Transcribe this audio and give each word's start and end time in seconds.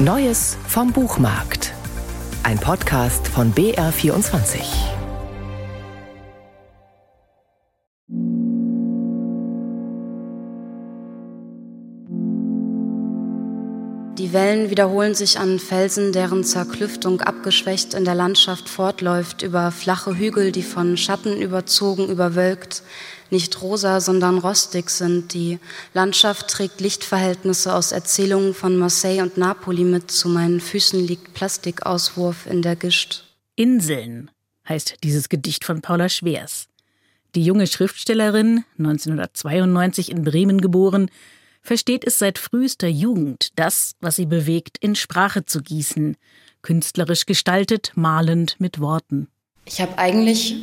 Neues 0.00 0.56
vom 0.68 0.92
Buchmarkt. 0.92 1.74
Ein 2.44 2.56
Podcast 2.60 3.26
von 3.26 3.52
BR24. 3.52 5.07
Die 14.18 14.32
Wellen 14.32 14.68
wiederholen 14.68 15.14
sich 15.14 15.38
an 15.38 15.60
Felsen, 15.60 16.10
deren 16.10 16.42
Zerklüftung 16.42 17.20
abgeschwächt 17.20 17.94
in 17.94 18.04
der 18.04 18.16
Landschaft 18.16 18.68
fortläuft, 18.68 19.42
über 19.42 19.70
flache 19.70 20.18
Hügel, 20.18 20.50
die 20.50 20.64
von 20.64 20.96
Schatten 20.96 21.40
überzogen, 21.40 22.08
überwölkt, 22.08 22.82
nicht 23.30 23.62
rosa, 23.62 24.00
sondern 24.00 24.38
rostig 24.38 24.90
sind. 24.90 25.34
Die 25.34 25.60
Landschaft 25.94 26.48
trägt 26.48 26.80
Lichtverhältnisse 26.80 27.72
aus 27.72 27.92
Erzählungen 27.92 28.54
von 28.54 28.76
Marseille 28.76 29.22
und 29.22 29.36
Napoli 29.36 29.84
mit. 29.84 30.10
Zu 30.10 30.28
meinen 30.28 30.58
Füßen 30.58 30.98
liegt 30.98 31.34
Plastikauswurf 31.34 32.46
in 32.46 32.62
der 32.62 32.74
Gischt. 32.74 33.22
Inseln 33.54 34.32
heißt 34.68 34.96
dieses 35.04 35.28
Gedicht 35.28 35.64
von 35.64 35.80
Paula 35.80 36.08
Schwers. 36.08 36.66
Die 37.36 37.44
junge 37.44 37.68
Schriftstellerin, 37.68 38.64
1992 38.78 40.10
in 40.10 40.24
Bremen 40.24 40.60
geboren, 40.60 41.08
versteht 41.62 42.04
es 42.04 42.18
seit 42.18 42.38
frühester 42.38 42.88
Jugend, 42.88 43.50
das, 43.56 43.92
was 44.00 44.16
sie 44.16 44.26
bewegt, 44.26 44.78
in 44.80 44.94
Sprache 44.94 45.44
zu 45.44 45.62
gießen, 45.62 46.16
künstlerisch 46.62 47.26
gestaltet, 47.26 47.92
malend 47.94 48.56
mit 48.58 48.80
Worten. 48.80 49.28
Ich 49.64 49.80
habe 49.80 49.98
eigentlich 49.98 50.56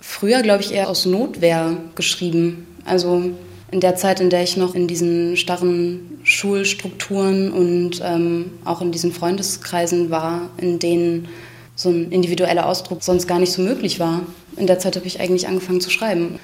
früher, 0.00 0.42
glaube 0.42 0.62
ich, 0.62 0.72
eher 0.72 0.88
aus 0.88 1.06
Notwehr 1.06 1.76
geschrieben. 1.94 2.66
Also 2.84 3.32
in 3.70 3.80
der 3.80 3.96
Zeit, 3.96 4.20
in 4.20 4.30
der 4.30 4.42
ich 4.42 4.56
noch 4.56 4.74
in 4.74 4.86
diesen 4.86 5.36
starren 5.36 6.20
Schulstrukturen 6.24 7.50
und 7.50 8.00
ähm, 8.04 8.52
auch 8.64 8.82
in 8.82 8.92
diesen 8.92 9.12
Freundeskreisen 9.12 10.10
war, 10.10 10.50
in 10.58 10.78
denen 10.78 11.28
so 11.74 11.88
ein 11.88 12.12
individueller 12.12 12.66
Ausdruck 12.66 13.02
sonst 13.02 13.26
gar 13.26 13.38
nicht 13.38 13.52
so 13.52 13.62
möglich 13.62 13.98
war. 13.98 14.22
In 14.56 14.66
der 14.66 14.78
Zeit 14.78 14.96
habe 14.96 15.06
ich 15.06 15.20
eigentlich 15.20 15.48
angefangen 15.48 15.80
zu 15.80 15.90
schreiben. 15.90 16.38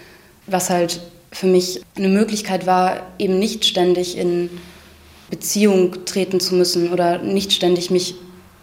Was 0.48 0.70
halt 0.70 1.00
für 1.32 1.46
mich 1.46 1.82
eine 1.96 2.08
Möglichkeit 2.08 2.66
war, 2.66 3.06
eben 3.18 3.38
nicht 3.38 3.64
ständig 3.64 4.16
in 4.16 4.50
Beziehung 5.30 6.04
treten 6.06 6.40
zu 6.40 6.54
müssen 6.54 6.92
oder 6.92 7.18
nicht 7.18 7.52
ständig 7.52 7.90
mich 7.90 8.14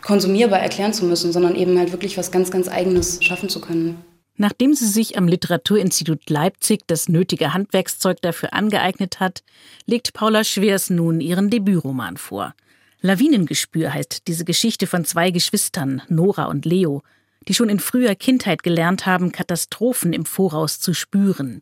konsumierbar 0.01 0.59
erklären 0.59 0.93
zu 0.93 1.05
müssen, 1.05 1.31
sondern 1.31 1.55
eben 1.55 1.77
halt 1.77 1.91
wirklich 1.91 2.17
was 2.17 2.31
ganz, 2.31 2.51
ganz 2.51 2.67
Eigenes 2.67 3.23
schaffen 3.23 3.49
zu 3.49 3.61
können. 3.61 3.97
Nachdem 4.37 4.73
sie 4.73 4.87
sich 4.87 5.17
am 5.17 5.27
Literaturinstitut 5.27 6.29
Leipzig 6.29 6.81
das 6.87 7.07
nötige 7.07 7.53
Handwerkszeug 7.53 8.21
dafür 8.21 8.53
angeeignet 8.53 9.19
hat, 9.19 9.43
legt 9.85 10.13
Paula 10.13 10.43
Schwers 10.43 10.89
nun 10.89 11.21
ihren 11.21 11.49
Debütroman 11.49 12.17
vor. 12.17 12.53
Lawinengespür 13.01 13.93
heißt 13.93 14.27
diese 14.27 14.43
Geschichte 14.43 14.87
von 14.87 15.05
zwei 15.05 15.31
Geschwistern, 15.31 16.01
Nora 16.09 16.45
und 16.45 16.65
Leo, 16.65 17.01
die 17.47 17.53
schon 17.53 17.69
in 17.69 17.79
früher 17.79 18.15
Kindheit 18.15 18.63
gelernt 18.63 19.05
haben, 19.05 19.31
Katastrophen 19.31 20.13
im 20.13 20.25
Voraus 20.25 20.79
zu 20.79 20.93
spüren. 20.93 21.61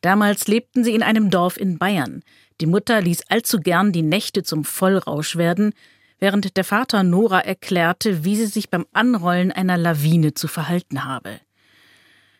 Damals 0.00 0.48
lebten 0.48 0.84
sie 0.84 0.94
in 0.94 1.02
einem 1.02 1.30
Dorf 1.30 1.56
in 1.56 1.78
Bayern. 1.78 2.22
Die 2.60 2.66
Mutter 2.66 3.00
ließ 3.00 3.22
allzu 3.28 3.60
gern 3.60 3.92
die 3.92 4.02
Nächte 4.02 4.42
zum 4.42 4.64
Vollrausch 4.64 5.36
werden, 5.36 5.72
während 6.18 6.56
der 6.56 6.64
Vater 6.64 7.02
Nora 7.02 7.40
erklärte, 7.40 8.24
wie 8.24 8.36
sie 8.36 8.46
sich 8.46 8.68
beim 8.68 8.86
Anrollen 8.92 9.52
einer 9.52 9.78
Lawine 9.78 10.34
zu 10.34 10.48
verhalten 10.48 11.04
habe. 11.04 11.40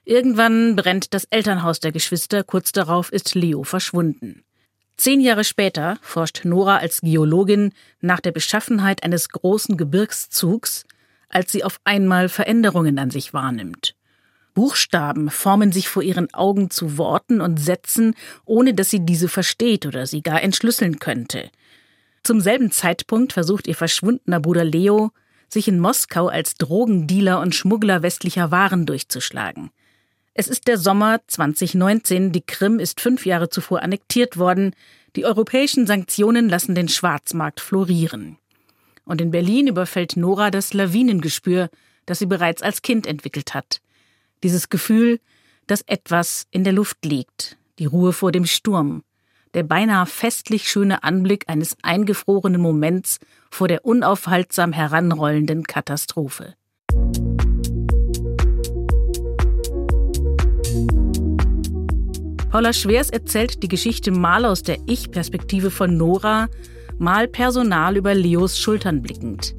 Irgendwann 0.05 0.75
brennt 0.75 1.15
das 1.15 1.25
Elternhaus 1.25 1.79
der 1.79 1.93
Geschwister, 1.93 2.43
kurz 2.43 2.73
darauf 2.73 3.13
ist 3.13 3.35
Leo 3.35 3.63
verschwunden. 3.63 4.45
Zehn 4.97 5.21
Jahre 5.21 5.45
später 5.45 5.99
forscht 6.03 6.45
Nora 6.45 6.79
als 6.79 7.01
Geologin 7.01 7.73
nach 8.01 8.21
der 8.21 8.33
Beschaffenheit 8.33 9.05
eines 9.05 9.29
großen 9.29 9.77
Gebirgszugs, 9.77 10.85
als 11.33 11.51
sie 11.51 11.65
auf 11.65 11.81
einmal 11.83 12.29
Veränderungen 12.29 12.99
an 13.01 13.11
sich 13.11 13.35
wahrnimmt. 13.35 13.97
Buchstaben 14.55 15.31
formen 15.31 15.73
sich 15.73 15.89
vor 15.89 16.03
ihren 16.03 16.33
Augen 16.35 16.71
zu 16.71 16.99
Worten 16.99 17.41
und 17.41 17.59
Sätzen, 17.59 18.15
ohne 18.45 18.75
dass 18.75 18.91
sie 18.91 19.01
diese 19.01 19.29
versteht 19.29 19.87
oder 19.87 20.07
sie 20.07 20.23
gar 20.23 20.43
entschlüsseln 20.43 20.99
könnte. 20.99 21.51
Zum 22.23 22.41
selben 22.41 22.71
Zeitpunkt 22.71 23.33
versucht 23.33 23.67
ihr 23.67 23.75
verschwundener 23.75 24.41
Bruder 24.41 24.65
Leo, 24.65 25.11
sich 25.49 25.69
in 25.69 25.81
Moskau 25.81 26.29
als 26.29 26.55
Drogendealer 26.55 27.41
und 27.41 27.55
Schmuggler 27.55 28.03
westlicher 28.03 28.51
Waren 28.51 28.87
durchzuschlagen. 28.87 29.71
Es 30.35 30.49
ist 30.49 30.67
der 30.67 30.79
Sommer 30.79 31.21
2019, 31.27 32.33
die 32.33 32.41
Krim 32.41 32.79
ist 32.79 33.01
fünf 33.01 33.27
Jahre 33.27 33.51
zuvor 33.51 33.83
annektiert 33.83 34.39
worden, 34.39 34.75
die 35.15 35.27
europäischen 35.27 35.87
Sanktionen 35.87 36.49
lassen 36.49 36.75
den 36.75 36.89
Schwarzmarkt 36.89 37.61
florieren. 37.61 38.39
Und 39.05 39.21
in 39.21 39.31
Berlin 39.31 39.67
überfällt 39.67 40.17
Nora 40.17 40.51
das 40.51 40.75
Lawinengespür, 40.75 41.71
das 42.07 42.19
sie 42.19 42.27
bereits 42.27 42.63
als 42.63 42.83
Kind 42.83 43.07
entwickelt 43.07 43.55
hat. 43.55 43.81
Dieses 44.43 44.69
Gefühl, 44.69 45.21
dass 45.67 45.83
etwas 45.83 46.47
in 46.51 46.65
der 46.65 46.73
Luft 46.73 47.05
liegt, 47.05 47.57
die 47.79 47.87
Ruhe 47.87 48.13
vor 48.13 48.33
dem 48.33 48.47
Sturm, 48.47 49.03
der 49.55 49.63
beinahe 49.63 50.07
festlich 50.07 50.69
schöne 50.69 51.03
Anblick 51.03 51.45
eines 51.49 51.77
eingefrorenen 51.83 52.61
Moments 52.61 53.19
vor 53.51 53.69
der 53.69 53.85
unaufhaltsam 53.85 54.73
heranrollenden 54.73 55.65
Katastrophe. 55.65 56.55
Paula 62.51 62.75
Schwers 62.75 63.09
erzählt 63.09 63.63
die 63.63 63.69
Geschichte 63.69 64.11
mal 64.11 64.45
aus 64.45 64.63
der 64.63 64.77
Ich-Perspektive 64.87 65.71
von 65.71 65.97
Nora, 65.97 66.49
mal 67.03 67.29
personal 67.29 67.97
über 67.97 68.15
Leos 68.15 68.59
Schultern 68.59 69.03
blickend. 69.03 69.55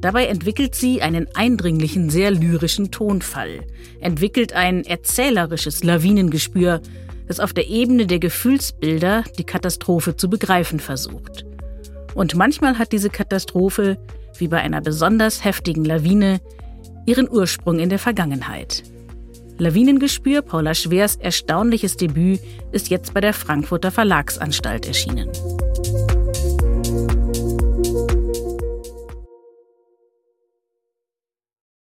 Dabei 0.00 0.26
entwickelt 0.26 0.74
sie 0.74 1.00
einen 1.00 1.28
eindringlichen, 1.34 2.10
sehr 2.10 2.32
lyrischen 2.32 2.90
Tonfall, 2.90 3.60
entwickelt 4.00 4.52
ein 4.52 4.84
erzählerisches 4.84 5.84
Lawinengespür, 5.84 6.80
das 7.28 7.38
auf 7.38 7.52
der 7.52 7.68
Ebene 7.68 8.06
der 8.06 8.18
Gefühlsbilder 8.18 9.22
die 9.38 9.44
Katastrophe 9.44 10.16
zu 10.16 10.28
begreifen 10.28 10.80
versucht. 10.80 11.44
Und 12.14 12.34
manchmal 12.34 12.78
hat 12.78 12.90
diese 12.90 13.10
Katastrophe, 13.10 13.96
wie 14.38 14.48
bei 14.48 14.60
einer 14.60 14.80
besonders 14.80 15.44
heftigen 15.44 15.84
Lawine, 15.84 16.40
ihren 17.06 17.30
Ursprung 17.30 17.78
in 17.78 17.90
der 17.90 18.00
Vergangenheit. 18.00 18.82
Lawinengespür, 19.58 20.42
Paula 20.42 20.74
Schwers 20.74 21.16
erstaunliches 21.16 21.96
Debüt, 21.96 22.40
ist 22.72 22.88
jetzt 22.90 23.14
bei 23.14 23.20
der 23.20 23.34
Frankfurter 23.34 23.90
Verlagsanstalt 23.92 24.86
erschienen. 24.86 25.28